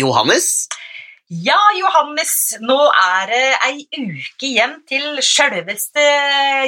[0.00, 0.52] Johannes.
[1.30, 6.02] Ja, Johannes, nå er det ei uke igjen til sjølveste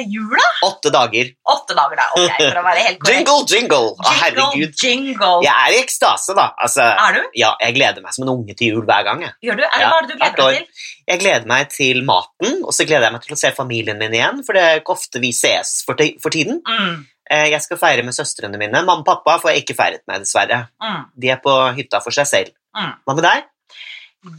[0.07, 0.45] jula.
[0.63, 1.33] Åtte dager.
[1.51, 2.05] Åtte dager, da.
[2.15, 3.17] Ok, for å være helt korrekt.
[3.17, 3.89] Jingle, jingle!
[3.91, 4.77] Å, Jingle, herregud.
[4.79, 5.33] jingle.
[5.43, 6.45] Jeg er i ekstase, da.
[6.63, 7.27] Altså, Er du?
[7.41, 9.25] ja, jeg gleder meg som en unge til jul hver gang.
[9.27, 9.65] Jeg, Gjør du?
[9.67, 10.87] Er, Ja, hva du gleder deg til?
[11.11, 14.15] jeg gleder meg til maten, og så gleder jeg meg til å se familien min
[14.15, 16.61] igjen, for det er ikke ofte vi ses for, for tiden.
[16.63, 18.81] Mm, Jeg skal feire med søstrene mine.
[18.83, 20.67] Mamma og pappa får jeg ikke feiret med, dessverre.
[20.83, 22.51] mm, De er på hytta for seg selv.
[22.75, 22.91] mm.
[23.05, 23.43] Hva med deg?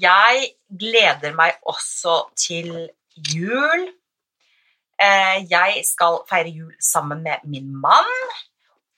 [0.01, 2.70] Jeg gleder meg også til
[3.33, 3.88] jul.
[5.01, 8.12] Eh, Jeg skal feire jul sammen med min mann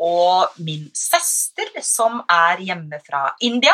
[0.00, 3.72] og min søster, som er hjemme fra India.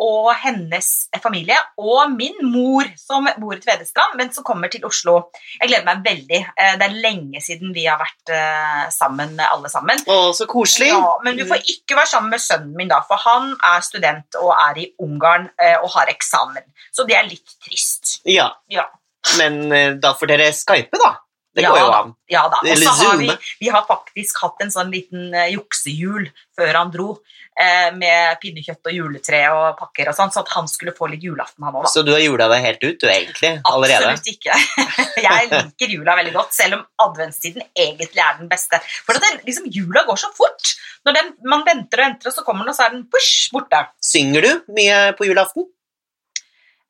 [0.00, 0.86] Og hennes
[1.20, 5.16] familie, og min mor, som bor i Tvedestrand, men som kommer til Oslo.
[5.60, 6.40] Jeg gleder meg veldig.
[6.56, 10.00] Eh, Det er lenge siden vi har vært eh, sammen, alle sammen.
[10.08, 10.88] Å, så koselig.
[10.94, 14.40] Ja, men du får ikke være sammen med sønnen min, da, for han er student
[14.40, 16.64] og er i Ungarn eh, og har eksamen.
[16.96, 18.20] Så det er litt trist.
[18.24, 18.88] Ja, Ja,
[19.36, 19.68] men
[20.00, 21.18] da får dere skype, da.
[21.56, 21.98] Det Ja, går jo da.
[22.04, 22.10] an.
[22.30, 22.58] ja da.
[22.62, 26.92] Og så har vi, vi har faktisk hatt en sånn liten uh, juksehjul før han
[26.94, 31.08] dro, uh, med pinnekjøtt og juletre og pakker og sånn, så at han skulle få
[31.10, 31.90] litt julaften, han òg, da.
[31.90, 33.50] Så du har jula deg helt ut, du, egentlig?
[33.66, 34.12] Allerede?
[34.12, 34.60] Absolutt ikke.
[35.26, 38.78] Jeg liker jula veldig godt, selv om adventstiden egentlig er den beste.
[39.02, 40.76] For det, liksom, jula går så fort.
[41.08, 43.50] Når den, man venter og venter, og så kommer den, og så er den push,
[43.50, 43.82] borte.
[44.04, 45.66] Synger du mye på julaften?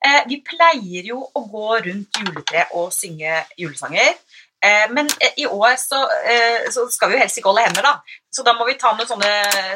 [0.00, 4.14] Eh, vi pleier jo å gå rundt juletreet og synge julesanger.
[4.62, 7.86] Eh, men eh, i år så, eh, så skal vi jo helst ikke holde hender,
[7.86, 8.18] da.
[8.30, 9.30] Så da må vi ta noen sånne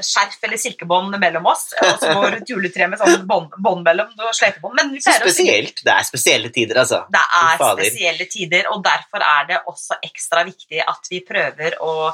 [0.04, 1.70] skjerf eller silkebånd mellom oss.
[1.80, 4.76] Og så går et juletre med sånn bånd bånd mellom og sløyfebånd.
[4.76, 5.80] Men Så spesielt.
[5.86, 7.00] Det er spesielle tider, altså.
[7.10, 12.12] det er spesielle tider, og derfor er det også ekstra viktig at vi prøver å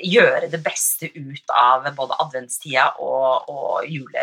[0.00, 4.22] gjøre det beste ut av både adventstida og, og jule,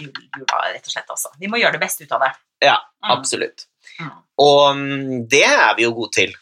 [0.00, 1.10] jule, jula, rett og slett.
[1.12, 1.34] Også.
[1.38, 2.32] Vi må gjøre det beste ut av det.
[2.64, 3.10] Ja, Mm.
[3.16, 3.62] absolutt.
[3.98, 4.10] Mm.
[4.44, 6.34] Og mm, det er vi jo gode til.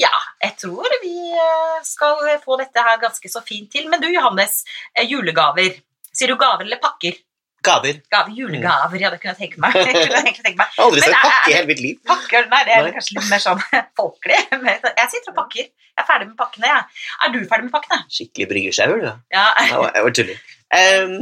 [0.00, 0.12] Ja,
[0.42, 3.88] jeg tror vi eh, skal få dette her ganske så fint til.
[3.92, 4.62] Men du, Johannes,
[4.96, 5.74] eh, julegaver.
[6.16, 7.18] Sier du gaver eller pakker?
[7.62, 7.98] Gaver.
[8.08, 9.74] Gaver, julegaver, ja, det kunne jeg tenke meg.
[9.84, 10.78] Jeg kunne egentlig tenke meg.
[10.80, 11.98] Aldri sett er- pakke i hele mitt liv.
[12.08, 12.92] Pakker, nei, det er Nei.
[12.96, 13.60] kanskje litt mer sånn
[14.00, 14.38] folkelig.
[14.54, 15.66] Jeg sitter og pakker.
[15.68, 17.02] Jeg er ferdig med pakkene, jeg.
[17.26, 17.98] Er du ferdig med pakkene?
[18.16, 19.10] Skikkelig bryggersjau, du.
[19.36, 19.44] Ja.
[19.60, 20.40] Jeg var- tuller.
[20.70, 21.14] Um,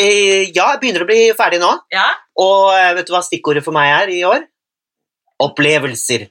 [0.00, 1.70] eh, ja, jeg begynner å bli ferdig nå.
[1.94, 2.08] ja.
[2.42, 4.42] Og eh, vet du hva stikkordet for meg er i år?
[5.44, 6.26] Opplevelser.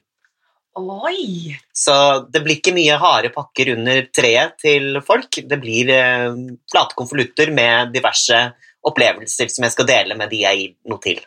[0.79, 1.53] Oi!
[1.73, 1.95] Så
[2.33, 5.41] det blir ikke mye harde pakker under treet til folk.
[5.49, 6.31] Det blir eh,
[6.71, 8.39] flate konvolutter med diverse
[8.83, 11.21] opplevelser som jeg skal dele med de jeg gir noe til.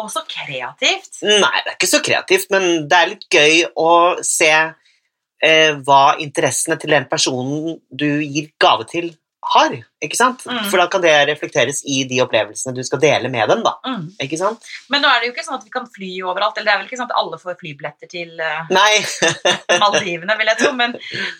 [0.00, 1.18] Og så kreativt.
[1.26, 3.90] Nei, det er ikke så kreativt, men det er litt gøy å
[4.24, 9.74] se eh, hva interessene til den personen du gir gave til, har.
[10.04, 10.44] Ikke sant?
[10.48, 10.66] Mm.
[10.70, 13.62] For da kan det reflekteres i de opplevelsene du skal dele med dem.
[13.64, 13.76] da.
[13.86, 14.06] Mm.
[14.24, 14.66] Ikke sant?
[14.92, 16.58] Men nå er det jo ikke sånn at vi kan fly overalt.
[16.58, 18.34] Eller det er vel ikke sånn at alle får flybilletter til
[18.72, 19.00] Nei.
[19.82, 20.72] Maldivene, vil jeg tro.
[20.76, 20.96] Men,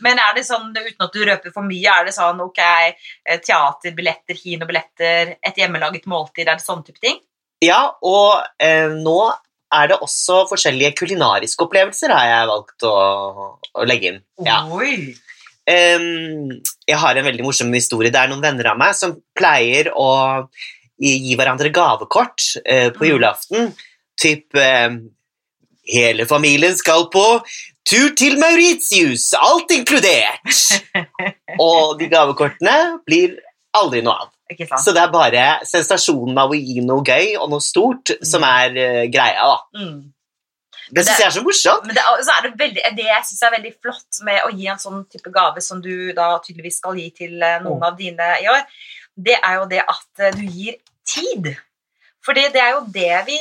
[0.06, 3.40] men er det sånn, uten at du røper for mye, er det sånn ok, eh,
[3.44, 7.20] teaterbilletter, kinobilletter, et hjemmelaget måltid, er det sånne type ting?
[7.64, 9.20] Ja, og eh, nå
[9.70, 12.94] er det også forskjellige kulinariske opplevelser har jeg valgt å,
[13.60, 14.22] å legge inn.
[14.46, 14.62] Ja.
[14.74, 15.12] Oi!
[15.70, 18.10] Jeg har en veldig morsom historie.
[18.12, 20.08] Det er noen venner av meg som pleier å
[21.00, 23.10] gi hverandre gavekort eh, på Mm.
[23.12, 23.70] julaften.
[24.20, 24.90] Typ eh,
[25.90, 27.22] Hele familien skal på
[27.88, 30.44] tur til Mauritius, alt inkludert!
[31.64, 33.38] Og de gavekortene blir
[33.74, 34.28] aldri noe av.
[34.82, 38.76] Så det er bare sensasjonen av å gi noe gøy og noe stort som er
[38.76, 39.48] eh, greia.
[39.54, 39.82] da.
[40.90, 41.86] Det syns jeg er så morsomt.
[41.86, 44.50] Men det, er- så er det, veldig, det jeg syns er veldig flott med å
[44.54, 47.96] gi en sånn type gave som du da tydeligvis skal gi til eh, noen av
[47.98, 48.64] dine i år,
[49.16, 51.52] det er jo det at eh, du gir tid.
[52.26, 53.38] Fordi det er jo det vi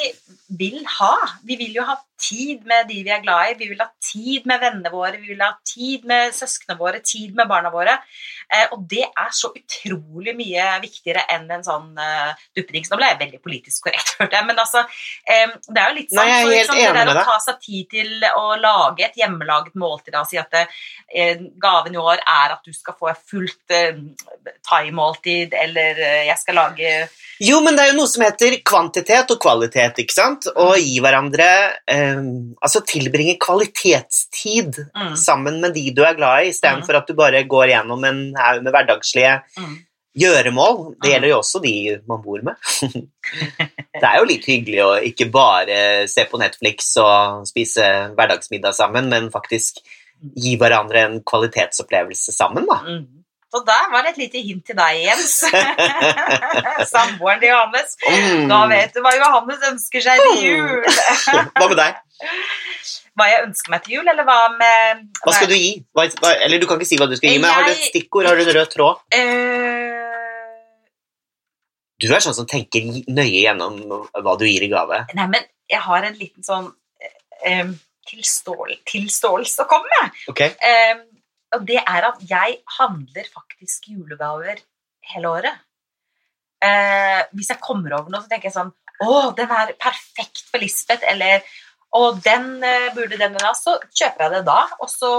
[0.58, 1.16] vil ha.
[1.46, 3.58] Vi vil jo ha tid med de vi er glad i.
[3.60, 7.36] Vi vil ha tid med vennene våre, vi vil ha tid med søsknene våre, tid
[7.38, 7.96] med barna våre.
[8.50, 12.90] Eh, og det er så utrolig mye viktigere enn en sånn uh, duppedings.
[12.90, 16.16] Nå ble jeg veldig politisk korrekt, hørte jeg, men altså eh, Det er jo litt
[16.18, 18.28] Nei, sånn jeg er helt så, liksom, enig det der å ta seg tid til
[18.30, 22.74] å lage et hjemmelaget måltid og si at eh, gaven i år er at du
[22.76, 24.02] skal få et fullt eh,
[24.66, 26.94] thaimåltid, eller eh, jeg skal lage
[27.46, 30.39] Jo, men det er jo noe som heter kvantitet og kvalitet, ikke sant?
[30.48, 31.48] Å gi hverandre
[31.90, 32.22] eh,
[32.64, 37.44] Altså tilbringe kvalitetstid mm, sammen med de du er glad i, istedenfor at du bare
[37.50, 39.78] går gjennom en haug med hverdagslige mm.
[40.24, 40.82] gjøremål.
[40.98, 41.12] Det Mm.
[41.14, 41.76] gjelder jo også de
[42.10, 42.56] man bor med.
[44.02, 45.80] det er jo litt hyggelig å ikke bare
[46.12, 47.88] se på Netflix og spise
[48.18, 49.84] hverdagsmiddag sammen, men faktisk
[50.36, 52.82] gi hverandre en kvalitetsopplevelse sammen, da.
[52.84, 53.19] Mm.
[53.50, 55.40] Så der var det et lite hint til deg, Jens.
[56.92, 57.96] Samboeren til Johannes.
[58.06, 58.44] Mm.
[58.52, 60.86] Da vet du hva Johannes ønsker seg til jul.
[61.58, 61.98] Hva med deg?
[63.18, 65.72] Hva jeg ønsker meg til jul, eller hva med Hva skal du gi?
[65.98, 66.06] Hva,
[66.46, 68.30] eller du kan ikke si hva du skal gi, men har du et stikkord?
[68.30, 69.02] Har du en rød tråd?
[69.18, 69.98] Eh,
[72.00, 73.82] Du er sånn som tenker nøye gjennom
[74.14, 75.02] hva du gir i gave.
[75.18, 76.70] Nei, men jeg har en liten sånn
[77.44, 77.74] eh,
[78.08, 80.16] tilståel, tilståelse å komme med.
[80.32, 80.46] Ok?
[80.48, 81.02] Eh,
[81.56, 84.62] og det er at jeg handler faktisk julegaver
[85.14, 85.66] hele året.
[86.64, 90.60] Eh, hvis jeg kommer over noe, så tenker jeg sånn Å, den er perfekt for
[90.60, 91.46] Lisbeth, eller
[91.96, 93.54] Å, den eh, burde den ha.
[93.56, 95.14] Så kjøper jeg det da, og så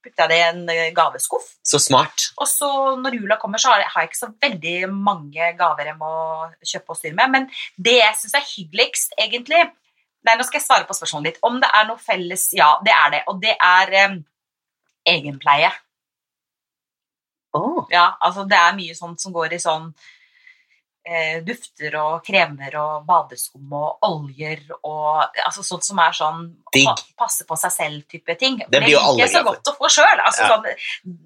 [0.00, 1.48] putter jeg det i en eh, gaveskuff.
[1.66, 2.30] Så smart.
[2.40, 2.70] Og så
[3.00, 6.14] når jula kommer, så har jeg, har jeg ikke så veldig mange gaver jeg må
[6.60, 7.34] kjøpe og styre med.
[7.34, 7.48] Men
[7.88, 9.68] det jeg syns er hyggeligst, egentlig
[10.20, 11.38] Nei, nå skal jeg svare på spørsmålet ditt.
[11.48, 13.20] Om det er noe felles Ja, det er det.
[13.32, 14.18] Og det er eh,
[15.06, 15.70] egenpleie.
[17.56, 19.88] Åh, Ja, altså det er mye sånt som går i sånn
[21.02, 26.92] eh, dufter og kremer og badeskum og oljer og altså sånt som er sånn pa,
[27.18, 28.60] passe på seg selv-type ting.
[28.68, 29.50] Det blir jo alle så glad for.
[29.56, 30.20] godt å få sjøl.
[30.22, 30.48] Altså, Ja.
[30.52, 30.68] sånn,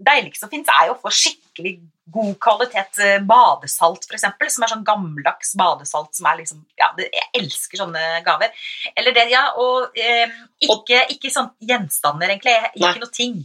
[0.09, 1.75] deiligste som fins, er jo å få skikkelig
[2.15, 4.25] god kvalitet eh, badesalt, f.eks.,
[4.55, 8.49] som er sånn gammeldags badesalt som er liksom Ja, jeg elsker sånne gaver.
[8.97, 10.31] Eller det, ja, og eh,
[10.61, 12.57] ikke, ikke sånn gjenstander, egentlig.
[12.63, 12.89] Nei.
[12.95, 13.45] Ikke noe ting.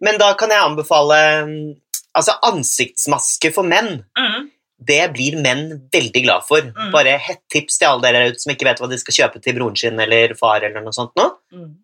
[0.00, 1.74] Men da kan jeg anbefale mm,
[2.16, 4.04] Altså, ansiktsmaske for menn.
[4.16, 4.46] Mm.
[4.88, 6.60] Det blir menn veldig glad for.
[6.64, 6.90] Mm.
[6.92, 9.42] Bare hett tips til alle dere der ute som ikke vet hva de skal kjøpe
[9.44, 10.64] til broren sin eller far.
[10.64, 11.26] eller noe sånt nå.
[11.52, 11.74] Mm.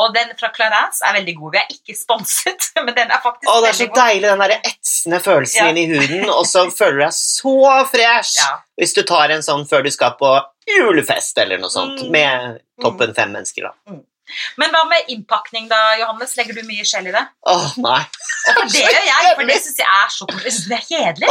[0.00, 1.52] Og den fra Clarence er veldig god.
[1.54, 4.00] Vi er ikke sponset, men den er faktisk Å, det er så god.
[4.00, 5.68] deilig, den der etsende følelsen Ja.
[5.70, 7.54] inni i huden, og så føler du deg så
[7.92, 8.48] fresh Ja.
[8.80, 10.32] hvis du tar en sånn før du skal på
[10.66, 12.10] julefest eller noe sånt, Mm.
[12.10, 14.00] med toppen fem mennesker, da.
[14.60, 16.36] Men hva med innpakning, da, Johannes?
[16.38, 17.22] Legger du mye skjell i det?
[17.50, 18.00] Åh, nei.
[18.48, 21.28] Og for det gjør jeg, for det syns jeg er så det er kjedelig.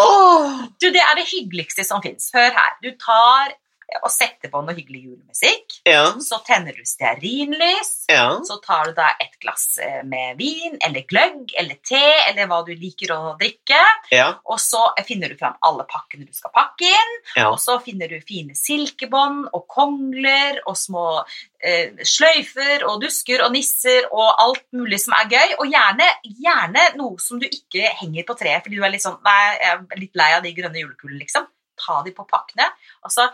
[0.79, 2.29] Du, Det er det hyggeligste som fins.
[2.35, 2.77] Hør her.
[2.85, 3.55] Du tar
[4.03, 5.77] og setter på noe hyggelig julemusikk.
[5.87, 8.05] Ja, Så tenner du stearinlys.
[8.09, 8.39] ja.
[8.43, 12.61] Så tar du da et glass eh, med vin eller gløgg eller te eller hva
[12.65, 13.79] du liker å drikke.
[14.11, 17.13] Ja, Og så finner du fram alle pakkene du skal pakke inn.
[17.35, 17.49] ja.
[17.51, 21.05] Og så finner du fine silkebånd og kongler og små
[21.63, 25.55] eh, sløyfer og dusker og nisser og alt mulig som er gøy.
[25.59, 29.19] Og gjerne, gjerne noe som du ikke henger på treet fordi du er litt sånn
[29.23, 31.45] Nei, jeg er litt lei av de grønne julekulene, liksom.
[31.79, 32.65] Ta de på pakkene.
[33.03, 33.25] Altså,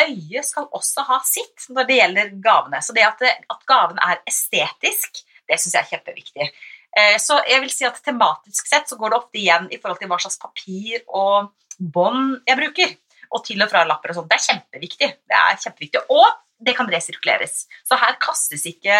[0.00, 2.80] øyet skal også ha sitt når det gjelder gavene.
[2.82, 6.48] Så det at, det, at gaven er estetisk, det syns jeg er kjempeviktig.
[6.96, 10.00] Eh, Så jeg vil si at tematisk sett så går det ofte igjen i forhold
[10.02, 12.96] til hva slags papir og bånd jeg bruker.
[13.34, 14.30] Og til og fra lapper og sånt.
[14.30, 15.08] Det er kjempeviktig.
[15.26, 16.04] Det er kjempeviktig.
[16.14, 16.26] Og
[16.64, 17.64] det kan resirkuleres.
[17.82, 18.94] Så her kastes ikke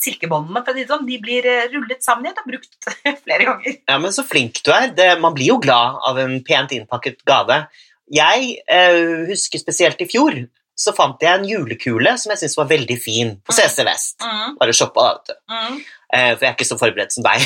[0.00, 1.06] silkebåndene, for å si sånn.
[1.08, 2.88] De blir eh, rullet sammen igjen og brukt
[3.24, 3.80] flere ganger.
[3.90, 4.92] Ja, men så flink du er.
[4.94, 7.64] Det, man blir jo glad av en pent innpakket gave.
[8.12, 10.36] Jeg eh, husker spesielt i fjor,
[10.74, 14.16] så fant jeg en julekule som jeg syntes var veldig fin på CC Vest.
[14.24, 15.36] Mm, Bare shoppa, da, vet du.
[15.54, 15.84] mm.
[16.14, 17.42] Eh, for jeg er ikke så forberedt som deg.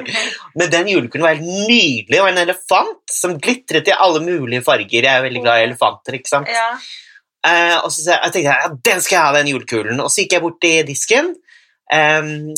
[0.60, 5.06] Men den julekulen var helt nydelig, og en elefant som glitret i alle mulige farger.
[5.06, 6.50] Jeg er veldig glad i elefanter, ikke sant?
[6.52, 6.66] Ja.
[7.48, 10.02] Eh, og så jeg tenkte jeg, ja, den skal jeg ha, den julekulen.
[10.04, 11.30] Og så gikk jeg bort til disken,
[11.96, 12.50] ehm,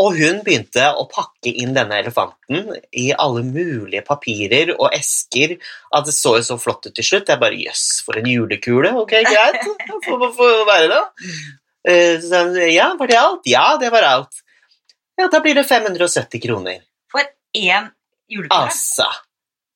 [0.00, 5.54] og hun begynte å pakke inn denne elefanten i alle mulige papirer og esker.
[5.94, 7.30] At det så jo så flott ut til slutt.
[7.30, 8.90] Jeg bare jøss, for en julekule.
[8.98, 9.68] Ok, greit.
[10.08, 11.02] Får være det.
[11.86, 13.46] Eh, så ja, var det alt?
[13.46, 14.42] Ja, det var alt.
[15.20, 16.82] Ja, da blir det 570 kroner.
[17.12, 17.22] For
[17.54, 17.92] én
[18.26, 18.64] julekule.
[18.64, 19.06] Altså.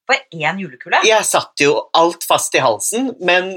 [0.08, 1.02] For én julekule.
[1.06, 3.52] Jeg satt jo alt fast i halsen, men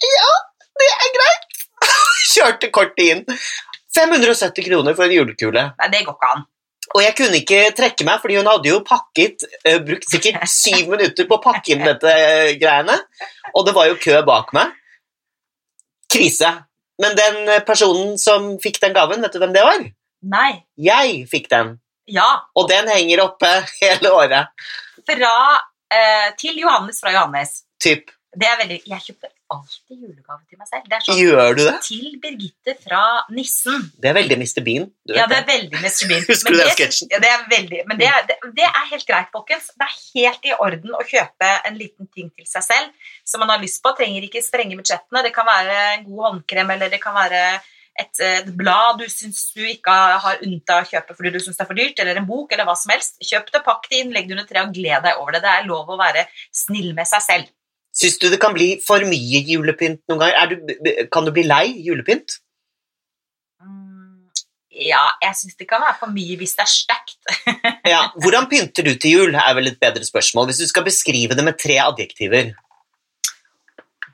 [0.00, 0.32] ja,
[0.80, 1.62] det er greit.
[2.32, 3.24] Kjørte kortet inn.
[3.96, 5.64] 570 kroner for en julekule.
[5.80, 6.44] Nei, det går ikke an.
[6.94, 10.86] Og jeg kunne ikke trekke meg, fordi hun hadde jo pakket, uh, brukt sikkert syv
[10.94, 12.98] minutter på å pakke inn dette eh, greiene.
[13.54, 14.74] Og det var jo kø bak meg.
[16.12, 16.52] Krise.
[17.02, 19.82] Men den eh, personen som fikk den gaven, vet du hvem det var?
[20.26, 20.50] Nei.
[20.80, 21.76] Jeg fikk den.
[22.08, 22.28] Ja.
[22.56, 23.50] Og den henger oppe
[23.82, 24.68] hele året.
[25.06, 27.60] Fra uh, Til Johannes fra Johannes.
[27.82, 28.12] Typ.
[28.36, 30.86] Det er veldig Jeg kjøper alltid julegave til meg selv.
[30.90, 31.74] Det sånn Gjør du det?
[31.86, 33.84] til Birgitte fra Nissen.
[34.02, 34.62] Det er veldig Mr.
[34.66, 34.88] Bean.
[35.06, 36.08] Du vet Ja, det er veldig Mr.
[36.10, 36.24] Bean.
[36.30, 37.12] Husker du den det- sketsjen?
[37.14, 39.70] Ja, det er veldig, men det, er- det, det er helt greit, folkens.
[39.78, 43.54] Det er helt i orden å kjøpe en liten ting til seg selv som man
[43.54, 43.94] har lyst på.
[43.98, 45.22] Trenger ikke sprenge budsjettene.
[45.26, 47.42] Det kan være en god håndkrem, eller det kan være
[47.96, 49.88] et, et blad du syns du ikke
[50.20, 52.66] har unnta å kjøpe fordi du syns det er for dyrt, eller en bok, eller
[52.68, 53.16] hva som helst.
[53.24, 55.40] Kjøp det, pakk det inn, legg det under treet og gled deg over det.
[55.46, 57.48] Det er lov å være snill med seg selv.
[57.96, 60.36] Syns du det kan bli for mye julepynt noen ganger?
[60.36, 60.56] Er du,
[61.12, 62.28] kan du bli lei julepynt?
[63.62, 64.28] Mm,
[64.76, 67.20] Ja, jeg syns det kan være for mye hvis det er stekt.
[67.86, 70.46] Ja, Hvordan pynter du til jul, er vel et bedre spørsmål.
[70.50, 72.44] Hvis du skal beskrive det med tre adjektiver.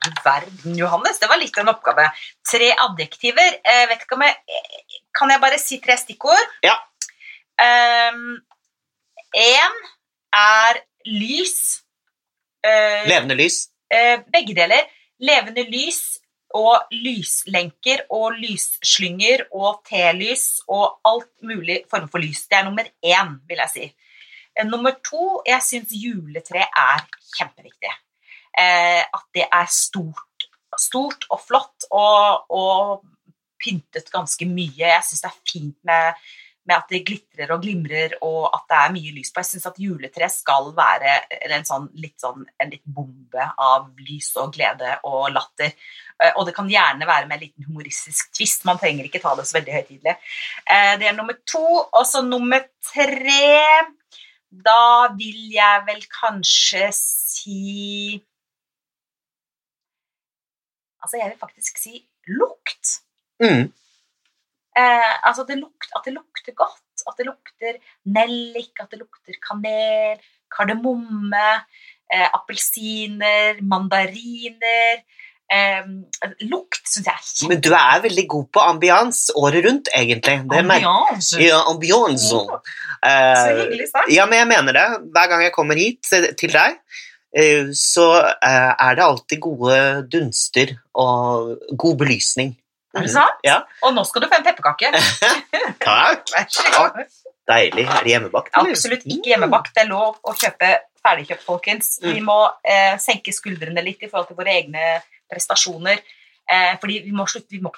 [0.03, 2.05] Du verden, Johannes, det var litt av en oppgave.
[2.51, 3.51] Tre adjektiver.
[3.65, 4.35] Jeg vet ikke om jeg,
[5.15, 6.47] kan jeg bare si tre stikkord?
[6.67, 6.75] Ja.
[7.63, 8.43] Én
[10.43, 10.75] er
[11.07, 11.83] lys.
[12.65, 13.69] Eh, Levende lys.
[13.91, 14.87] eh, begge deler.
[15.21, 16.19] Levende lys
[16.55, 22.47] og lyslenker og lysslynger og telys og alt mulig form for lys.
[22.49, 23.87] Det er nummer én, vil jeg si.
[24.57, 27.07] Eh, Nummer to, jeg syns juletre er
[27.39, 27.93] kjempeviktig.
[28.59, 30.47] Eh, at det er stort,
[30.79, 33.05] stort og flott og, og
[33.63, 34.77] pyntet ganske mye.
[34.77, 36.15] Jeg syns det er fint med,
[36.65, 39.43] med at det glitrer og glimrer og at det er mye lys på.
[39.43, 41.15] Jeg syns at juletre skal være
[41.51, 45.73] en, sånn, litt sånn, en litt bombe av lys og glede og latter.
[46.23, 48.65] Eh, Og det kan gjerne være med en liten humoristisk tvist.
[48.69, 50.15] Man trenger ikke ta det så veldig høytidelig.
[50.67, 51.65] Eh, Det er nummer to.
[51.93, 53.91] Og så nummer tre
[54.53, 58.23] Da vil jeg vel kanskje si
[61.03, 63.01] Altså, jeg vil faktisk si lukt.
[63.43, 63.73] Mm.
[64.79, 67.05] Eh, altså det lukt, at det lukter godt.
[67.09, 67.81] At det lukter
[68.15, 70.21] nellik, at det lukter kanel,
[70.53, 71.49] kardemomme,
[72.13, 75.03] eh, appelsiner, mandariner.
[75.53, 75.85] Eh,
[76.49, 77.51] lukt syns jeg er kjempe...
[77.53, 80.39] Men du er veldig god på ambians året rundt, egentlig.
[80.49, 81.37] Ambiance.
[81.43, 82.31] Ja, ambiance.
[82.31, 82.47] Så
[83.03, 84.13] Eh, hyggelig sagt.
[84.15, 84.89] ja, men jeg mener det.
[85.11, 86.77] Hver gang jeg kommer hit til til deg,
[87.35, 89.79] eh, så eh, er det alltid gode
[90.13, 92.55] dunster og god belysning.
[92.95, 93.39] Er det sant?
[93.47, 93.59] Ja.
[93.87, 94.91] Og nå skal du få en pepperkake.
[95.87, 96.25] Takk.
[96.35, 96.99] Vær så god.
[97.49, 97.85] Deilig.
[97.89, 98.51] Er det hjemmebakt?
[98.57, 98.75] eller?
[98.77, 99.73] Absolutt ikke hjemmebakt.
[99.75, 100.73] Det er lov å kjøpe
[101.03, 101.95] ferdigkjøpt, folkens.
[102.05, 102.27] Vi Mm.
[102.29, 106.03] må eh, senke skuldrene litt i forhold til våre egne prestasjoner.
[106.53, 107.73] Eh, fordi vi må, slutte, vi, må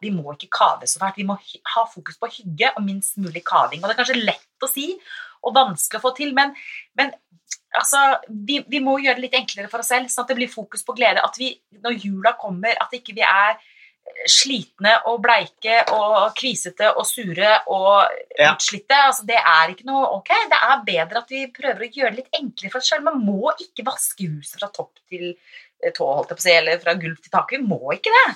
[0.00, 1.16] vi må ikke kave så fælt.
[1.18, 1.36] Vi må
[1.74, 3.82] ha fokus på hygge og minst mulig kaving.
[3.82, 4.86] Og det er kanskje lett å si
[5.42, 6.50] og vanskelig å få til, men,
[7.00, 7.12] men
[7.76, 10.50] altså, vi, vi må gjøre det litt enklere for oss selv, sånn at det blir
[10.52, 11.22] fokus på glede.
[11.24, 13.56] At vi, når jula kommer, at ikke vi er
[14.30, 18.06] slitne og bleike og kvisete og sure og
[18.38, 18.52] Ja.
[18.54, 18.96] utslitte.
[19.06, 20.28] Altså, det er ikke noe ok.
[20.50, 23.04] Det er bedre at vi prøver å gjøre det litt enklere for oss selv.
[23.04, 25.34] Man må ikke vaske huset fra topp til
[25.82, 27.50] eh, tå, holdt jeg på å si, eller fra gulv til tak.
[27.50, 28.26] Vi må ikke det.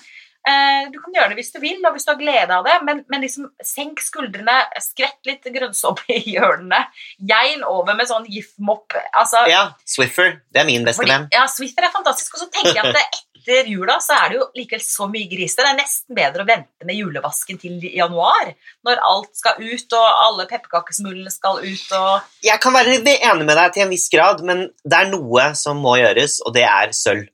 [0.46, 2.74] Eh, Du kan gjøre det hvis du vil, og hvis du har glede av det,
[2.84, 6.82] men, men liksom senk skuldrene, skvett litt grønnsåpe i hjørnene,
[7.18, 8.92] gein over med sånn gif-mopp.
[9.16, 10.42] Altså, Ja, Swiffer.
[10.52, 11.28] Det er min beste venn.
[11.32, 12.34] ja, Swiffer er fantastisk.
[12.36, 13.06] Og så tenker jeg at det,
[13.44, 15.64] etter jula så er det jo likevel så mye grisete.
[15.64, 18.54] Det er nesten bedre å vente med julevasken til januar,
[18.86, 23.56] når alt skal ut, og alle pepperkakesmulene skal ut, og Jeg kan være enig med
[23.56, 26.96] deg til en viss grad, men det er noe som må gjøres, og det er
[26.96, 27.28] sølv.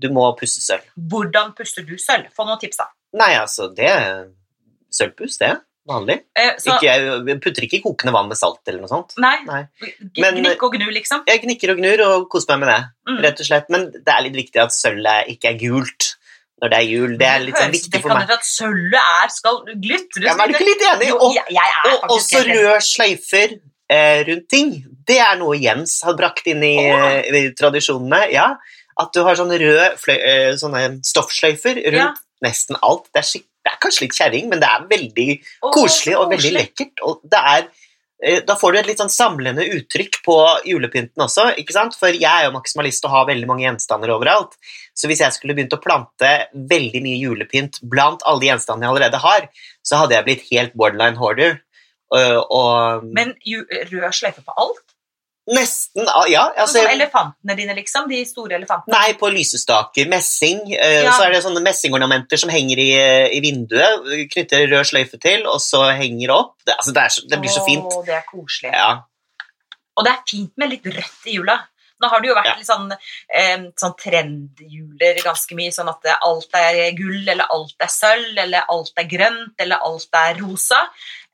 [0.00, 0.84] Du må pusse sølv.
[0.96, 2.30] Hvordan puster du sølv?
[2.36, 2.88] Få noen tips, da.
[3.20, 3.90] Nei, altså, det
[4.94, 5.56] sølvpuss, det.
[5.90, 6.20] Vanlig.
[6.38, 9.16] Eh, så, Ikke, jeg putter ikke i kokende vann med salt eller noe sånt.
[9.18, 9.64] nei, Nei.
[10.20, 11.24] Men- gnikk og gnu, liksom.
[11.26, 12.80] Jeg gnikker og gnur og koser meg med det,
[13.10, 13.18] Mm.
[13.24, 13.66] rett og slett.
[13.74, 16.14] Men det er litt viktig at sølvet ikke er gult
[16.62, 17.16] når det er jul.
[17.18, 18.28] Det er litt sånn viktig for det meg.
[18.28, 20.22] kan at sølvet er skal glitre.
[20.22, 21.08] Ja, er ikke litt enig.
[21.08, 24.84] Jo, jeg, jeg og også rød røde sløyfer eh, rundt ting.
[25.04, 28.30] Det er noe Jens har brakt inn i, eh, i tradisjonene.
[28.30, 28.54] Ja,
[29.00, 32.14] at du har sånne røde fløy, eh, sånne stoffsløyfer rundt Ja.
[32.44, 33.08] nesten alt.
[33.12, 35.28] Det er, skik- det er kanskje litt kjerring, men det er veldig
[35.62, 37.02] oh, koselig og veldig lekkert.
[37.06, 37.68] Og det er,
[38.24, 40.36] eh, da får du et litt sånn samlende uttrykk på
[40.66, 41.96] julepynten også, ikke sant?
[41.98, 44.58] For jeg er jo maksimalist og har veldig mange gjenstander overalt.
[44.96, 48.96] Så hvis jeg skulle begynt å plante veldig mye julepynt blant alle de gjenstandene jeg
[48.96, 49.50] allerede har,
[49.86, 51.60] så hadde jeg blitt helt borderline hoarder.
[52.10, 54.89] Og, og Men rød sløyfe på alt?
[55.50, 58.08] Nesten ah, Ja, Sånn altså som elefantene dine, liksom?
[58.10, 58.94] De store elefantene?
[58.94, 60.08] Nei, på lysestaker.
[60.08, 60.60] Messing.
[60.74, 61.12] eh, Ja.
[61.16, 64.06] Så er det sånne messingornamenter som henger i, eh, i vinduet.
[64.32, 66.54] Knytter rød sløyfe til, og så henger opp.
[66.64, 67.84] Det, altså, det, er det blir så fint.
[67.92, 68.72] Åh, det er koselig.
[68.72, 68.90] Ja.
[69.98, 71.58] Og det er fint med litt rødt i jula.
[72.00, 72.54] Nå har det jo vært Ja.
[72.56, 72.92] litt sånn,
[73.28, 78.64] eh, sånn trendjuler ganske mye, sånn at alt er gull, eller alt er sølv, eller
[78.68, 80.80] alt er grønt, eller alt er rosa.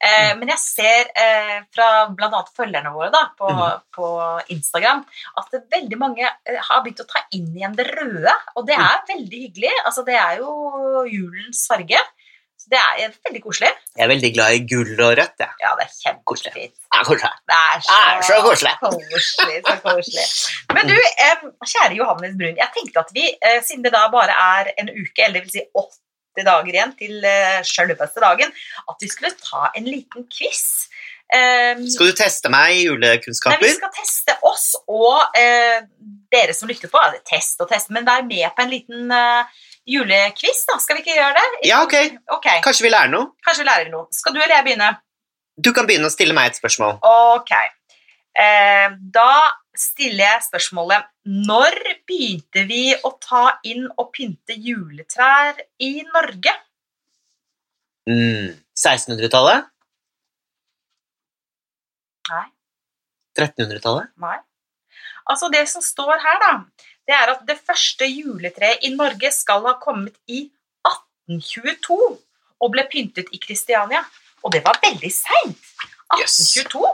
[0.01, 0.39] Eh, Mm.
[0.41, 2.43] Men jeg ser eh, fra bl.a.
[2.57, 3.81] følgerne våre da, på, Mm.
[3.97, 5.07] på Instagram
[5.39, 8.85] at veldig mange eh, har begynt å ta inn igjen det røde, og det Mm.
[8.85, 9.73] er veldig hyggelig.
[9.87, 11.97] Altså, det er jo julens farge.
[12.67, 13.71] Det er veldig koselig.
[13.97, 15.43] Jeg er veldig glad i gull og rødt.
[15.43, 16.75] Ja, Ja, det er kjempefint.
[16.99, 17.33] er koselig.
[17.51, 18.73] Det er så, Det er så koselig.
[18.83, 20.27] koselig, så koselig.
[20.75, 20.97] Men du,
[21.73, 25.23] kjære Johannes Brun, jeg tenkte at vi, eh, siden det da bare er en uke,
[25.25, 28.51] eller det vil si åtte dager igjen til uh, sjølveste dagen,
[28.91, 30.89] at vi skulle ta en liten quiz.
[31.27, 35.79] Um, Skal du teste meg i Nei, vi skal teste oss og uh,
[36.33, 37.03] dere som lytter på.
[37.27, 40.79] Test og test, men vær med på en liten, eh, julekviss, da.
[40.83, 41.47] Skal vi ikke gjøre det?
[41.69, 41.95] Ja, ok.
[42.37, 43.33] Ok, Kanskje vi lærer noe?
[43.47, 44.09] Kanskje vi lærer noe.
[44.15, 44.91] Skal du eller jeg begynne?
[45.57, 46.99] Du kan begynne å stille meg et spørsmål.
[47.07, 47.53] Ok.
[48.37, 49.31] Eh, da
[49.77, 51.07] stiller jeg spørsmålet
[51.49, 56.53] Når begynte vi å ta inn og pynte juletrær i Norge?
[58.07, 58.53] Mm.
[58.77, 59.71] 1600-tallet?
[62.31, 62.45] Nei.
[63.41, 64.13] 1300-tallet?
[64.21, 64.37] Nei.
[65.27, 66.53] Altså, det som står her, da,
[67.07, 70.47] det er at det første juletreet i Norge skal ha kommet i
[70.87, 71.99] 1822
[72.63, 74.03] og ble pyntet i Kristiania.
[74.45, 75.63] Og det var veldig seint.
[76.21, 76.39] Yes.
[76.57, 76.87] 1822?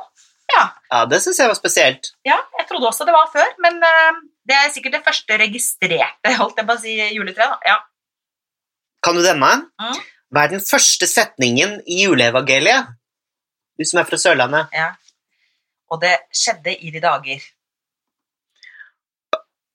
[0.52, 0.62] Ja.
[0.92, 2.12] Ja, det syns jeg var spesielt.
[2.28, 6.33] ja, jeg trodde også det var før, men eh, det er sikkert det første registrerte
[6.40, 7.62] holdt jeg på å si, juletreet.
[7.69, 7.78] Ja.
[9.02, 9.52] Kan du denne?
[9.81, 10.02] Mm.
[10.33, 12.92] Hva er den første setningen i juleevangeliet?
[13.78, 14.69] Du som er fra Sørlandet.
[14.76, 14.92] ja.
[15.92, 17.42] Og det skjedde i de dager.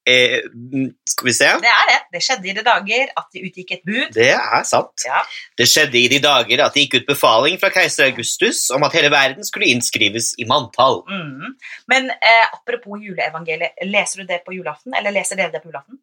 [0.08, 1.48] Eh, mm, skal vi se.
[1.60, 1.98] Det er det.
[2.16, 4.06] Det skjedde i de dager at det utgikk et bud.
[4.16, 5.04] Det er sant.
[5.04, 5.20] Ja.
[5.60, 8.96] Det skjedde i de dager at det gikk ut befaling fra keiser Augustus om at
[8.96, 11.02] hele verden skulle innskrives i manntall.
[11.12, 11.58] Mm.
[11.92, 14.96] Men eh, apropos juleevangeliet, leser du det på julaften?
[14.96, 16.00] Eller leser dere det på julaften?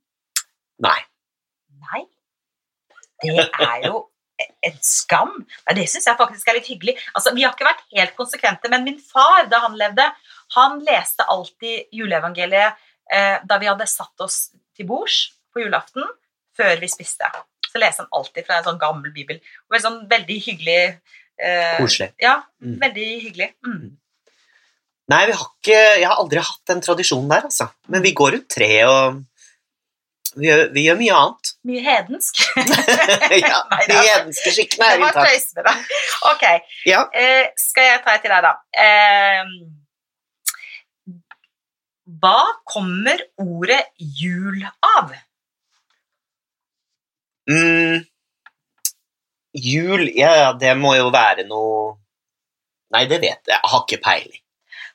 [0.85, 0.99] Nei.
[1.89, 2.05] Nei.
[3.25, 4.05] Det er jo
[4.69, 5.37] en skam.
[5.65, 6.99] Nei, det syns jeg faktisk er litt hyggelig.
[7.15, 10.11] Altså, vi har ikke vært helt konsekvente, men min far, da han levde,
[10.59, 12.83] han leste alltid juleevangeliet
[13.13, 16.05] eh, da vi hadde satt oss til bords på julaften,
[16.57, 17.27] før vi spiste.
[17.71, 19.41] Så leste han alltid fra en sånn gammel bibel.
[19.67, 20.81] Og veldig, sånn, veldig hyggelig.
[21.39, 22.13] Eh, Koselig.
[22.23, 22.79] Ja, Mm.
[22.81, 23.53] veldig hyggelig.
[23.67, 23.97] Mm.
[25.11, 27.67] Nei, vi har ikke, jeg har aldri hatt den tradisjonen der, altså.
[27.89, 29.19] Men vi går rundt treet og
[30.37, 31.51] vi gjør, vi gjør mye annet.
[31.69, 32.41] Mye hedensk.
[33.45, 35.93] ja, Nei, de hedenske skikkene er skikkene Det var tøys med deg.
[36.31, 36.45] Ok,
[36.87, 37.03] Ja.
[37.15, 38.55] eh, skal jeg ta et til deg, da?
[38.73, 39.45] Eh,
[42.25, 44.63] hva kommer ordet jul
[44.97, 45.13] av?
[47.51, 48.01] Mm,
[49.53, 51.99] jul, ja, det må jo være noe
[52.95, 53.57] Nei, det vet jeg.
[53.57, 54.41] Jeg har ikke peiling.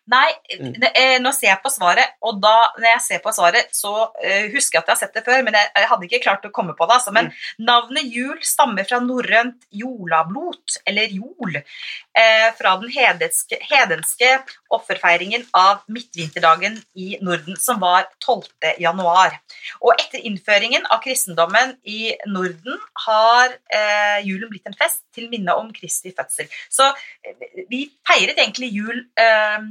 [0.10, 0.73] Nei, Mm.
[0.80, 3.91] det- eh, nå ser jeg på svaret, og da når jeg ser på svaret, så
[4.08, 6.45] uh, husker jeg at jeg har sett det før, men jeg, jeg hadde ikke klart
[6.47, 6.95] å komme på det.
[6.95, 7.12] Altså.
[7.12, 14.32] Men navnet jul stammer fra norrønt jolablot, eller jol, uh, fra den hedenske, hedenske
[14.73, 18.77] offerfeiringen av midtvinterdagen i Norden, som var 12.
[18.84, 19.36] januar.
[19.82, 25.55] Og etter innføringen av kristendommen i Norden har eh, julen blitt en fest til minne
[25.58, 26.49] om Kristi fødsel.
[26.69, 26.88] Så
[27.25, 29.69] eh, vi feiret egentlig jul eh,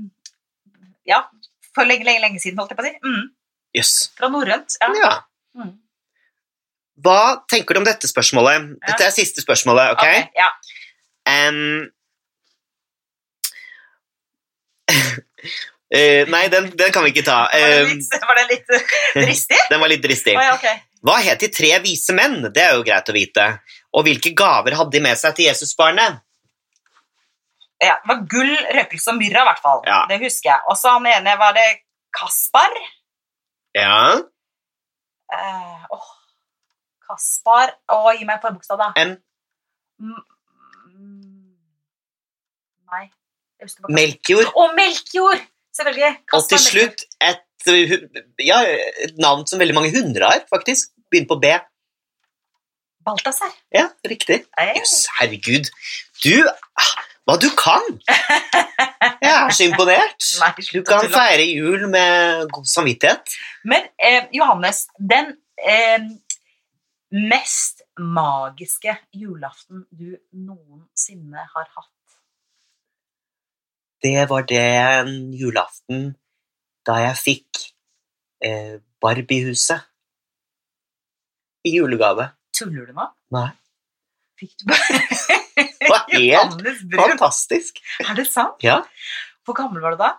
[1.08, 1.22] ja,
[1.74, 2.96] for lenge, lenge, lenge siden, holdt jeg på å si.
[3.04, 3.26] Mm,
[3.76, 4.08] Yes.
[4.16, 4.78] fra norrønt.
[4.80, 4.88] Ja.
[4.96, 5.12] Ja.
[5.58, 5.76] Mm.
[7.04, 8.72] Hva tenker du om dette spørsmålet?
[8.82, 10.02] Dette er siste spørsmålet, ok?
[10.02, 10.48] okay ja.
[11.28, 11.90] Em,
[15.94, 17.40] eh, nei, den, den kan vi ikke ta.
[17.52, 18.86] Var litt, var det litt eh,
[19.18, 19.58] dristig?
[19.72, 20.36] den var litt dristig.
[20.38, 20.86] Å, ja, ok.
[21.08, 22.40] Hva het de tre vise menn?
[22.54, 23.50] Det er jo greit å vite.
[23.94, 26.24] Og hvilke gaver hadde de med seg til Jesusbarnet?
[27.78, 29.84] Ja, det var gull, røkelse og myrra, i hvert fall.
[29.86, 30.00] Ja.
[30.10, 30.64] Det husker jeg.
[30.66, 31.68] Og så han ene var det
[32.18, 32.74] Kaspar.
[33.78, 34.18] Ja,
[35.28, 35.84] Uh,
[37.04, 38.88] Kaspar Å, gi meg et forbokstav, da.
[38.96, 39.16] M.
[42.88, 43.04] Nei.
[43.88, 44.52] Melkjord.
[44.56, 45.42] Og Melkjord!
[45.78, 46.12] Selvfølgelig.
[46.34, 47.42] Og til slutt et,
[48.42, 48.62] ja,
[49.04, 50.90] et navn som veldig mange hundre har, faktisk.
[51.10, 51.52] Begynner på B.
[53.06, 53.52] Balthazar.
[53.74, 54.42] Ja, riktig.
[54.76, 55.70] Jøss, herregud.
[56.24, 56.94] Du ah,
[57.28, 57.84] Hva du kan!
[59.24, 60.24] Jeg er så imponert.
[60.40, 63.36] Nei, Du kan feire jul med god samvittighet.
[63.68, 66.08] Men eh, Johannes, den eh,
[67.12, 71.92] mest magiske julaften du noensinne har hatt
[74.04, 76.12] Det var den julaften
[76.86, 77.62] da jeg fikk
[78.44, 79.82] eh, Barbie-huset
[81.66, 82.30] i julegave.
[82.54, 83.08] Tuller du nå?
[83.34, 83.48] Nei.
[84.38, 85.00] Fikk du bare
[85.58, 87.82] Det var helt fantastisk.
[88.06, 88.62] Er det sant?
[88.64, 88.80] Ja.
[89.44, 90.12] Hvor gammel var du da?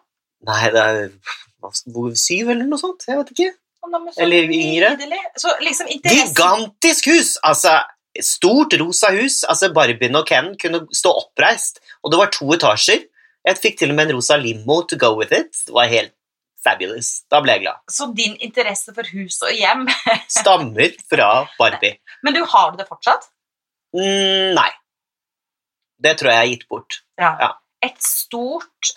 [0.49, 3.07] Nei, det er syv eller noe sånt.
[3.07, 3.49] Jeg vet ikke.
[4.19, 4.91] Eller yngre.
[5.39, 7.37] Så liksom Gigantisk hus!
[7.47, 7.77] Altså,
[8.21, 9.41] stort rosa hus.
[9.47, 13.07] Altså, Barbien og Ken kunne stå oppreist, og det var to etasjer.
[13.47, 15.53] Jeg fikk til og med en rosa limo to go with it.
[15.65, 16.13] Det var helt
[16.63, 17.11] fabulous.
[17.31, 17.79] Da ble jeg glad.
[17.91, 19.87] Så din interesse for hus og hjem
[20.39, 21.99] Stammer fra Barbie.
[22.25, 23.29] Men du, har det fortsatt?
[23.95, 24.69] Mm, nei.
[25.99, 27.01] Det tror jeg jeg har gitt bort.
[27.19, 27.33] Ja.
[27.39, 27.49] Ja.
[27.79, 28.89] Et stort,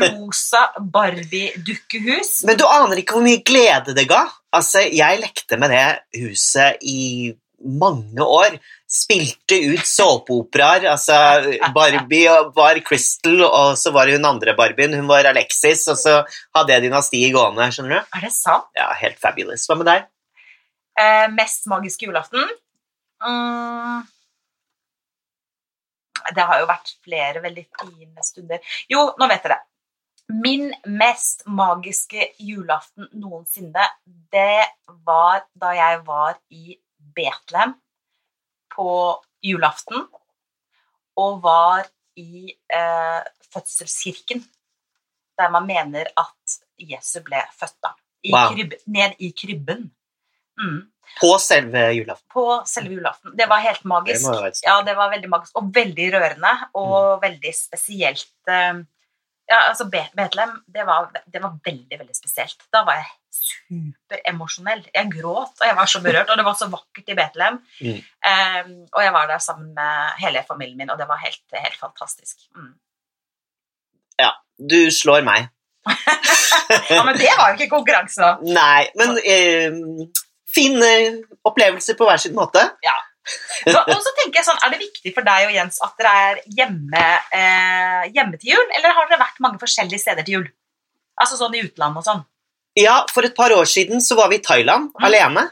[0.00, 2.40] rosa Barbie-dukkehus.
[2.48, 4.24] Men du aner ikke hvor mye glede det ga.
[4.56, 5.84] Altså, jeg lekte med det
[6.24, 7.30] huset i
[7.66, 8.58] mange år.
[8.90, 10.86] Spilte ut såpeoperaer.
[10.92, 11.16] Altså,
[11.74, 16.18] Barbie var Crystal, og så var hun andre Barbien, hun var Alexis, og så
[16.56, 17.70] hadde jeg dynastiet gående.
[17.74, 18.18] skjønner du?
[18.18, 18.68] Er det sant?
[18.78, 19.66] Ja, Helt fabulous.
[19.68, 20.06] Hva med deg?
[20.96, 22.46] Eh, mest magiske julaften?
[23.22, 24.04] Mm.
[26.34, 28.76] Det har jo vært flere veldig fine stunder.
[28.90, 29.60] Jo, nå vet dere.
[30.42, 33.84] Min mest magiske julaften noensinne,
[34.34, 34.64] det
[35.06, 36.74] var da jeg var i
[37.14, 37.74] Betlehem
[38.74, 38.88] på
[39.44, 40.06] julaften
[41.16, 44.42] og var i eh, fødselskirken,
[45.38, 47.76] der man mener at Jesus ble født.
[47.84, 47.92] da.
[48.24, 48.54] I Wow.
[48.54, 49.90] krybb, ned i krybben.
[50.58, 50.80] Mm.
[51.20, 52.28] På selve julaften.
[52.32, 53.36] På selve julaften.
[53.36, 54.24] Det var helt magisk.
[54.26, 58.28] må jo være et Ja, det var veldig magisk, og veldig rørende, og veldig spesielt.
[58.48, 58.82] eh,
[59.48, 62.64] Ja, altså Betlehem, det var, det var veldig, veldig spesielt.
[62.72, 63.06] Da var jeg
[63.46, 64.82] superemosjonell.
[64.94, 67.60] Jeg gråt, og jeg var så berørt, og det var så vakkert i Betlehem.
[67.80, 68.00] Mm.
[68.30, 71.78] Um, og jeg var der sammen med hele familien min, og det var helt, helt
[71.80, 72.48] fantastisk.
[72.56, 72.74] Mm.
[74.56, 75.50] Du slår meg.
[76.90, 78.30] Ja, men det var jo ikke konkurranse, da.
[78.42, 79.74] Nei, men eh,
[80.50, 80.88] fine
[81.46, 82.62] opplevelser på hver sin måte.
[82.82, 82.94] Ja.
[83.70, 86.40] og så tenker jeg sånn, Er det viktig for deg og Jens at dere er
[86.58, 87.04] hjemme,
[87.38, 90.48] eh, hjemme til jul, eller har dere vært mange forskjellige steder til jul?
[91.22, 92.24] Altså sånn i utlandet og sånn.
[92.76, 95.04] Ja, for et par år siden så var vi i Thailand Mm.
[95.08, 95.48] alene,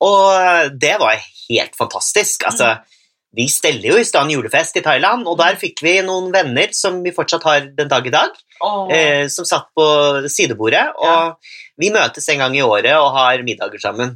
[0.00, 1.16] og det var
[1.48, 2.44] helt fantastisk.
[2.48, 2.78] Altså,
[3.34, 7.02] vi steller jo i stand julefest i Thailand, og der fikk vi noen venner som
[7.02, 8.30] vi fortsatt har den dag i dag,
[8.62, 8.86] oh.
[8.94, 9.86] eh, som satt på
[10.30, 11.34] sidebordet, og
[11.76, 14.14] vi møtes en gang i året og har middager sammen.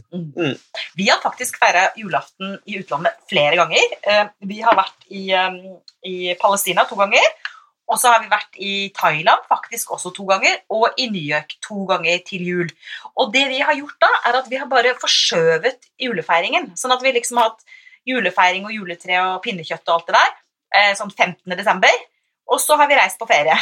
[0.95, 3.97] Vi har faktisk feira julaften i utlandet flere ganger.
[4.03, 7.27] Eh, vi har vært i, um, i Palestina to ganger.
[7.89, 11.55] Og så har vi vært i Thailand faktisk også to ganger, og i New York
[11.65, 12.69] to ganger til jul.
[13.17, 16.75] Og det vi har gjort da, er at vi har bare forskjøvet julefeiringen.
[16.77, 17.65] Sånn at vi liksom har hatt
[18.09, 20.33] julefeiring og juletre og pinnekjøtt og alt det der
[20.77, 21.57] eh, sånn 15.
[21.57, 21.97] desember.
[22.49, 23.57] Og så har vi reist på ferie.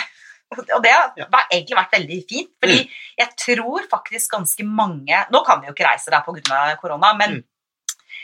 [0.54, 1.10] Og det har
[1.50, 2.50] egentlig vært veldig fint.
[2.62, 2.76] Fordi
[3.18, 6.76] jeg tror faktisk ganske mange Nå kan vi jo ikke reise der pga.
[6.78, 7.42] korona, men Mm.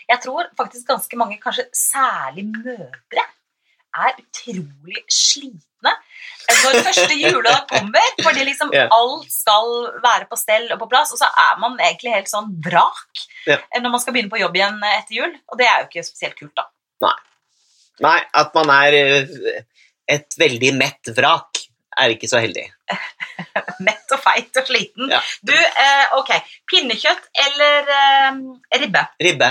[0.08, 3.24] jeg tror faktisk ganske mange, kanskje særlig mødre,
[3.96, 5.92] er utrolig slitne
[6.62, 8.09] når første juledag kommer.
[8.22, 9.72] Fordi liksom alt skal
[10.05, 13.59] være på stell og på plass, og så er man egentlig helt sånn vrak Ja.
[13.81, 15.33] når man skal begynne på jobb igjen etter jul.
[15.50, 16.68] Og det er jo ikke spesielt kult, da.
[18.02, 19.59] Nei, at man er eh,
[20.11, 21.61] et veldig mett vrak,
[22.00, 22.64] er ikke så heldig.
[23.87, 25.11] Mett og feit og sliten.
[25.12, 25.20] Ja.
[25.44, 26.33] Du, eh, ok.
[26.70, 28.40] Pinnekjøtt eller eh,
[28.81, 29.05] ribbe?
[29.22, 29.50] Ribbe,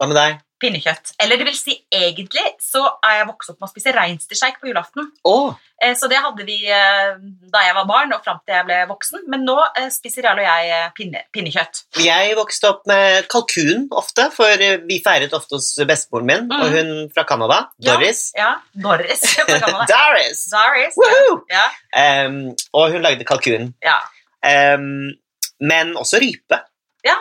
[0.00, 0.40] hva med deg?
[0.62, 1.12] Pinnekjøtt.
[1.20, 4.70] Eller det vil si, egentlig så er jeg vokst opp med å spise reinsdyrsteik på
[4.70, 5.08] julaften.
[5.26, 5.52] Oh.
[5.82, 7.16] Eh, så det hadde vi eh,
[7.50, 9.24] da jeg var barn og fram til jeg ble voksen.
[9.32, 11.82] Men nå eh, spiser Jarl og jeg pinne, pinnekjøtt.
[12.04, 16.60] Jeg vokste opp med kalkun ofte, for vi feiret ofte hos bestemoren min, Mm.
[16.62, 18.22] og hun fra Canada, Doris.
[18.38, 19.22] Ja, Doris.
[19.34, 19.86] fra Canada.
[19.90, 20.44] Doris!
[20.54, 20.98] Doris.
[21.50, 21.66] ja.
[21.92, 23.74] Ja, Um, og hun lagde kalkun.
[23.84, 23.98] ja.
[24.46, 25.12] Em,
[25.60, 26.58] men også rype.
[27.04, 27.18] ja.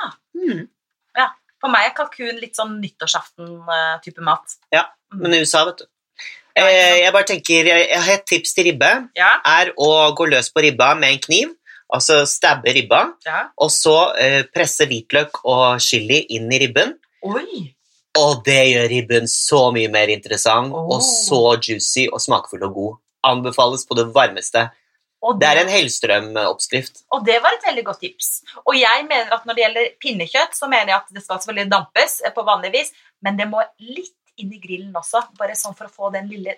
[1.61, 4.57] For meg er kalkun litt sånn nyttårsaften-type mat.
[4.73, 5.85] Ja, Men i USA, vet du.
[6.55, 10.25] Eh, jeg bare tenker, jeg jeg har et tips til ribbe, Ja, er å gå
[10.27, 11.53] løs på ribba med en kniv,
[11.93, 13.45] altså stabbe ribba, ja.
[13.57, 16.97] og så eh, presse hvitløk og chili inn i ribben.
[17.23, 17.71] Oi!
[18.19, 20.95] Og det gjør ribben så mye mer interessant, Oh.
[20.97, 22.97] og så juicy og smakfull og god.
[23.23, 24.65] Anbefales på det varmeste.
[25.21, 27.03] Og Det er en Hellstrøm-oppskrift.
[27.13, 28.29] Og det var et veldig godt tips.
[28.65, 31.71] Og jeg mener at når det gjelder pinnekjøtt, så mener jeg at det skal selvfølgelig
[31.71, 32.89] dampes eh, på vanlig vis,
[33.21, 36.57] men det må litt inn i grillen også, bare sånn for å få den lille,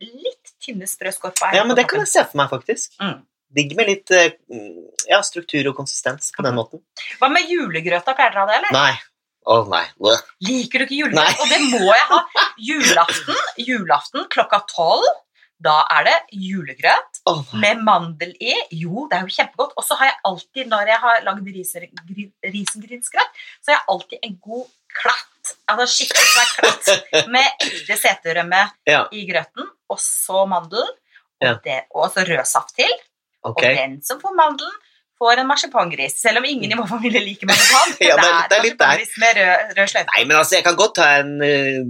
[0.00, 1.50] litt tynne sprø skorpa.
[1.56, 2.96] Ja, men det kan jeg se for meg, faktisk.
[3.02, 3.20] Mm.
[3.58, 4.32] Digg med litt eh,
[5.08, 6.82] ja, struktur og konsistens på den måten.
[7.20, 8.16] Hva med julegrøta?
[8.16, 8.76] Pleier dere å ha det, eller?
[8.76, 8.96] Nei.
[9.48, 9.84] Å nei.
[9.96, 10.24] Bleh.
[10.44, 11.28] Liker du ikke Nei.
[11.28, 11.40] julegrøt?
[11.44, 12.18] Og det må jeg ha.
[12.68, 15.08] Julaften, julaften klokka tolv.
[15.58, 18.52] Da er det julegrøt oh med mandel i.
[18.78, 19.72] Jo, det er jo kjempegodt.
[19.76, 21.48] Og så har jeg alltid, når jeg har lagd
[22.54, 24.68] risengrynsgrøt, så har jeg alltid en god
[25.00, 25.52] klatt.
[25.70, 26.90] Altså skikkelig svær klatt
[27.34, 30.94] med ekte seterømme Ja, i grøten, og så mandelen.
[31.38, 31.52] Og, Ja.
[31.62, 32.90] det, og så rødsaft til.
[33.46, 33.68] Okay.
[33.70, 34.74] Og den som får mandelen,
[35.18, 36.14] får en marsipangris.
[36.22, 37.94] Selv om ingen i vår familie liker marsipan.
[38.08, 39.02] Ja, det er- det er litt der.
[39.22, 40.10] med rød, rød sløyfe.
[40.14, 41.80] Nei, men altså, jeg kan godt ta en eh,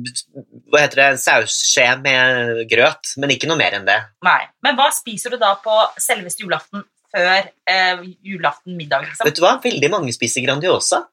[0.72, 3.98] hva heter det, en sausskje med grøt, men ikke noe mer enn det.
[4.26, 4.40] Nei.
[4.64, 6.82] Men hva spiser du da på selveste julaften
[7.14, 9.24] før eh, julaften middag, liksom?
[9.28, 9.54] Vet du hva?
[9.64, 11.04] Veldig mange spiser Grandiosa.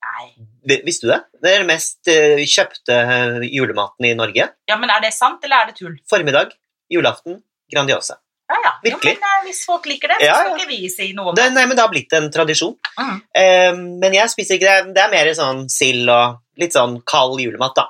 [0.00, 0.30] Nei.
[0.86, 1.18] Visste du det?
[1.42, 4.46] Det er den mest eh, kjøpte eh, julematen i Norge.
[4.68, 5.98] Ja, men er det sant, eller er det tull?
[6.08, 6.52] Formiddag,
[6.92, 8.16] julaften, Grandiosa.
[8.50, 8.72] Ja, ja.
[8.82, 9.12] Virkelig?
[9.14, 11.44] Jo, men eh, hvis folk liker det, så skal ikke vi si noe om Det,
[11.54, 12.74] nei, men det har blitt en tradisjon.
[12.98, 13.12] Mm.
[13.14, 14.94] Um, men jeg spiser ikke det.
[14.96, 17.86] Det er mer sånn sild og litt sånn kald julemat, da.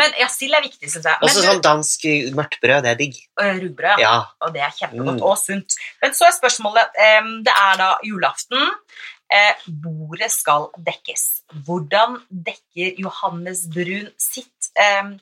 [0.00, 1.18] Men ja, sild er viktig, syns jeg.
[1.24, 2.04] Også sånn dansk
[2.36, 3.16] mørtbrød, det er digg.
[3.40, 4.10] øh, rugbrød, ja.
[4.10, 4.18] Ja.
[4.44, 5.24] og det er kjempegodt Mm.
[5.30, 5.76] og sunt.
[6.02, 8.68] Men så er spørsmålet um, Det er da julaften.
[9.30, 11.42] Eh, bordet skal dekkes.
[11.66, 15.12] Hvordan dekker Johannes Brun sitt eh,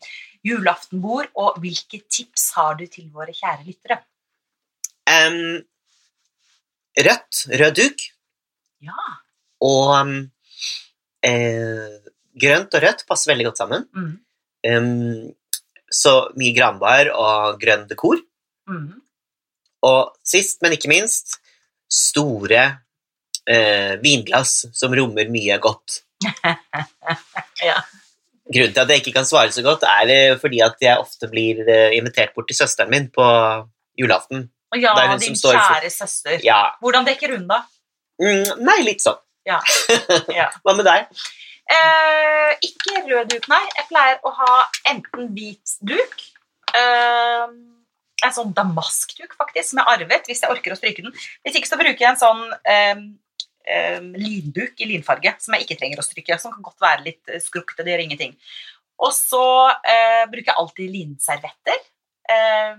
[0.49, 4.01] julaftenbord, og hvilke tips har du til våre kjære lyttere?
[5.09, 5.63] Um,
[6.99, 8.07] rødt, rød duk,
[8.85, 9.05] Ja.
[9.65, 10.15] og um,
[11.25, 11.99] eh,
[12.39, 13.87] grønt og rødt passer veldig godt sammen.
[13.97, 14.15] Mm.
[14.69, 15.35] Um,
[15.91, 18.21] så mye granbar og grønn dekor.
[18.69, 18.99] Mm.
[19.89, 21.39] Og sist, men ikke minst,
[21.89, 22.65] store
[23.49, 26.03] eh, vinglass som rommer mye godt.
[27.63, 27.81] Ja.
[28.49, 31.29] Grunnen til at jeg ikke kan svare så godt, er eh, fordi at jeg ofte
[31.29, 33.25] blir eh, invitert bort til søsteren min på
[34.01, 34.47] julaften.
[34.73, 36.41] Og ja, din kjære for- søster.
[36.45, 37.63] Ja, Hvordan dekker hun, da?
[38.21, 39.19] mm, Nei, litt sånn.
[39.49, 39.61] Ja.
[40.39, 40.49] Ja.
[40.65, 41.07] Hva med deg?
[41.69, 43.63] Eh, ikke rød duk, nei.
[43.77, 44.53] Jeg pleier å ha
[44.89, 46.15] enten hvit duk
[46.77, 47.49] eh,
[48.25, 51.13] En sånn damaskduk, faktisk, som jeg arvet, hvis jeg orker å stryke den.
[51.45, 52.97] Hvis ikke så bruker jeg en sånn eh,
[54.17, 56.39] linduk i linfarge, som jeg ikke trenger å stryke.
[56.41, 58.37] Som kan godt være litt eh, skrukkete, det gjør ingenting.
[58.99, 61.83] Og så eh, bruker jeg alltid linservetter.
[62.33, 62.79] Eh,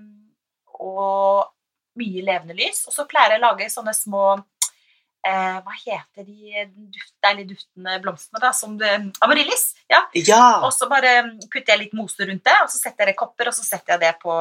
[0.79, 2.85] og mye levende lys.
[2.89, 7.99] Og så pleier jeg å lage sånne små eh, Hva heter de duft, deilig duftende
[8.03, 8.51] blomstene, da?
[8.55, 9.71] Som amaryllis.
[9.91, 10.03] Ja.
[10.17, 10.43] Ja!
[10.65, 13.21] Og så bare putter jeg litt mose rundt det, og så setter jeg det i
[13.23, 14.35] kopper, og så setter jeg det på,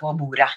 [0.00, 0.50] på bordet.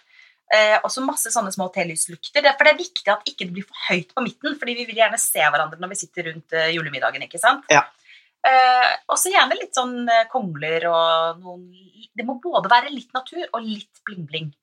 [0.47, 3.65] Eh, og så masse sånne små telyslukter For det er viktig at ikke det blir
[3.67, 6.69] for høyt på midten, fordi vi vil gjerne se hverandre når vi sitter rundt eh,
[6.71, 7.25] julemiddagen.
[7.25, 7.65] ikke sant?
[7.73, 7.81] Ja.
[8.47, 11.65] Eh, og så gjerne litt sånn eh, kongler og noen
[12.15, 14.53] Det må både være litt natur og litt bling-bling.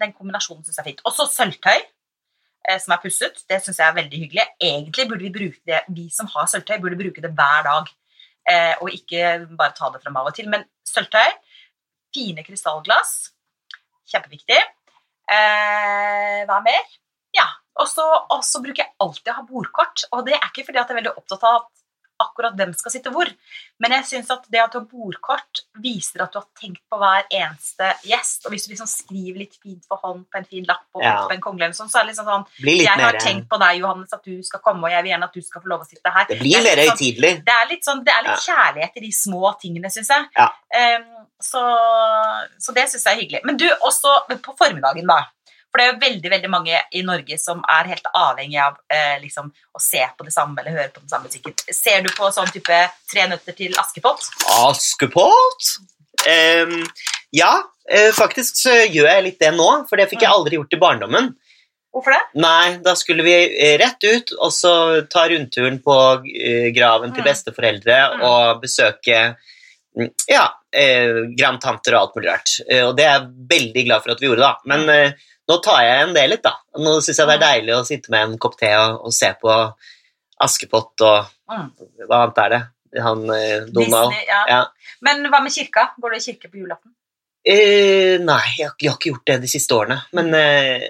[0.00, 1.04] Den kombinasjonen syns jeg er fint.
[1.04, 1.84] Og så sølvtøy.
[2.68, 3.44] eh, Som er pusset.
[3.48, 4.46] Det syns jeg er veldig hyggelig.
[4.70, 7.92] Egentlig burde vi bruke det, vi som har sølvtøy, burde bruke det hver dag.
[8.48, 10.48] Eh, og ikke bare ta det frem av og til.
[10.48, 11.28] Men sølvtøy,
[12.16, 13.14] fine krystallglass,
[14.08, 14.62] kjempeviktig.
[15.26, 16.84] Eh, hva mer?
[17.36, 17.46] Ja.
[17.76, 20.06] Og så bruker jeg alltid å ha bordkort.
[20.16, 21.85] Og det er ikke fordi at jeg er veldig opptatt av at
[22.22, 23.28] akkurat hvem skal sitte hvor.
[23.82, 26.98] Men jeg syns at det at du har bordkort, viser at du har tenkt på
[27.00, 28.46] hver eneste gjest.
[28.46, 31.26] Og hvis du liksom skriver litt fint for hånd på en fin lapp og Ja.
[31.26, 33.80] på en kongle, sånn, så er det liksom sånn Jeg har mer tenkt på deg,
[33.80, 35.88] Johannes, at du skal komme, og jeg vil gjerne at du skal få lov å
[35.88, 36.24] sitte her.
[36.28, 39.00] Det blir er mer litt sånn- det er litt, sånn, det er litt kjærlighet i
[39.00, 40.28] de små tingene, syns jeg.
[40.36, 40.50] Ja.
[40.74, 41.60] Um, så,
[42.58, 43.44] så det syns jeg er hyggelig.
[43.44, 45.26] Men du, også på formiddagen, da.
[45.76, 49.18] For det er jo veldig veldig mange i Norge som er helt avhengig av eh,
[49.20, 51.52] liksom, å se på det samme eller høre på den samme musikken.
[51.68, 52.78] Ser du på sånn type
[53.12, 54.24] Tre nøtter til Askepott?
[54.64, 55.74] Askepott?
[56.24, 56.78] Um,
[57.36, 57.50] ja,
[57.92, 60.80] eh, faktisk så gjør jeg litt det nå, for det fikk jeg aldri gjort i
[60.80, 61.28] barndommen.
[61.92, 62.22] Hvorfor det?
[62.40, 64.72] Nei, da skulle vi eh, rett ut og så
[65.12, 67.28] ta rundturen på eh, graven til Mm.
[67.28, 68.24] besteforeldre Mm.
[68.32, 69.20] og besøke
[69.96, 72.56] mm, ja, eh, grandtanter og alt mulig rart.
[72.88, 74.54] Og det er jeg veldig glad for at vi gjorde, da.
[74.64, 74.90] Men Mm.
[74.96, 75.12] eh,
[75.48, 76.54] nå tar jeg igjen det litt, da.
[76.82, 79.32] Nå syns jeg det er deilig å sitte med en kopp te og, og se
[79.40, 79.52] på
[80.42, 81.68] Askepott og Mm.
[82.10, 82.58] hva annet er det?
[83.04, 84.10] Han eh, Donald.
[84.10, 84.40] Disney, ja.
[84.50, 84.62] Ja.
[85.06, 85.84] Men hva med kirka?
[86.02, 86.90] Går du i kirke på julaften?
[87.46, 90.00] Eh, nei, jeg, har- jeg har ikke gjort det de siste årene.
[90.18, 90.88] Men eh,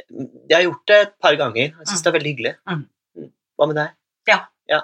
[0.48, 1.74] jeg har gjort det et par ganger.
[1.76, 2.54] Jeg syns det er veldig hyggelig.
[2.72, 2.80] Mm.
[3.20, 3.28] Mm.
[3.60, 3.92] Hva med deg?
[4.32, 4.80] Ja.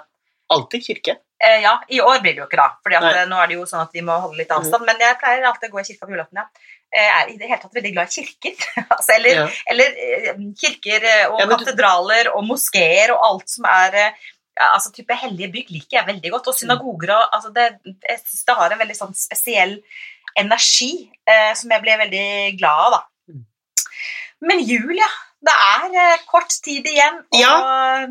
[0.53, 1.15] Alltid kirke.
[1.43, 3.29] Eh, ja, i år blir det jo ikke da, for Mm.
[3.29, 4.85] nå er det jo sånn at vi må holde litt avstand.
[4.87, 6.45] Men jeg pleier alltid å gå i kirka på julaften, ja.
[6.93, 8.55] Jeg er i det hele tatt veldig glad i kirker.
[8.95, 9.47] altså, eller Ja.
[9.67, 14.11] eller eh, kirker eh, og Ja, katedraler og moskeer og alt som er eh,
[14.59, 16.47] ja, altså type hellige bygg liker jeg veldig godt.
[16.47, 17.67] Og synagoger og altså det,
[18.07, 19.79] Jeg syns det har en veldig sånn spesiell
[20.37, 22.27] energi eh, som jeg blir veldig
[22.59, 23.01] glad av, da.
[23.33, 23.45] Mm.
[24.47, 25.09] Men jul, ja.
[25.43, 27.19] Det er eh, kort tid igjen.
[27.33, 28.07] Og Ja.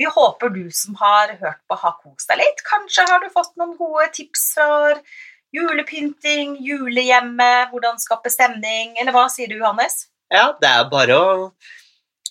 [0.00, 2.62] Vi håper du som har hørt på, har kost deg litt.
[2.64, 5.02] Kanskje har du fått noen gode tips for
[5.52, 10.06] julepynting, julehjemme, hvordan skape stemning, eller hva sier du, Johannes?
[10.32, 11.34] Ja, det er bare å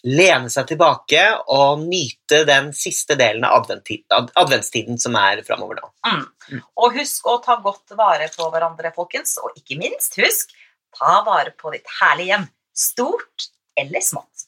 [0.07, 5.91] lene seg tilbake og nyte den siste delen av adventstiden som er framover nå.
[6.09, 6.61] Mm.
[6.79, 9.37] Og husk å ta godt vare på hverandre, folkens.
[9.43, 10.55] Og ikke minst, husk,
[10.97, 12.53] ta vare på ditt herlige hjem.
[12.89, 14.47] Stort eller smått.